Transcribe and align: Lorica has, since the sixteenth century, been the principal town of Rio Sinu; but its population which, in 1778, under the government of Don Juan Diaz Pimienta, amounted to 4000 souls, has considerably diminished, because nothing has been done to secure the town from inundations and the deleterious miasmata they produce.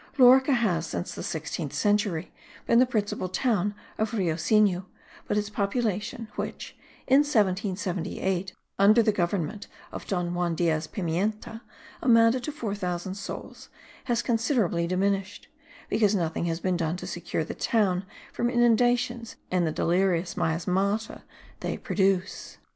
Lorica 0.17 0.53
has, 0.55 0.87
since 0.87 1.13
the 1.13 1.21
sixteenth 1.21 1.73
century, 1.73 2.33
been 2.65 2.79
the 2.79 2.87
principal 2.87 3.29
town 3.29 3.75
of 3.99 4.15
Rio 4.15 4.33
Sinu; 4.33 4.85
but 5.27 5.37
its 5.37 5.51
population 5.51 6.27
which, 6.35 6.75
in 7.05 7.19
1778, 7.19 8.51
under 8.79 9.03
the 9.03 9.11
government 9.11 9.67
of 9.91 10.07
Don 10.07 10.33
Juan 10.33 10.55
Diaz 10.55 10.87
Pimienta, 10.87 11.61
amounted 12.01 12.43
to 12.45 12.51
4000 12.51 13.13
souls, 13.13 13.69
has 14.05 14.23
considerably 14.23 14.87
diminished, 14.87 15.49
because 15.87 16.15
nothing 16.15 16.45
has 16.45 16.59
been 16.59 16.77
done 16.77 16.97
to 16.97 17.05
secure 17.05 17.43
the 17.43 17.53
town 17.53 18.03
from 18.33 18.49
inundations 18.49 19.35
and 19.51 19.67
the 19.67 19.71
deleterious 19.71 20.33
miasmata 20.33 21.21
they 21.59 21.77
produce. 21.77 22.57